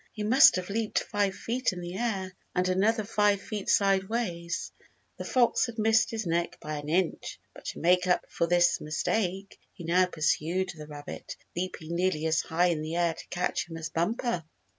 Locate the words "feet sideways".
3.39-4.71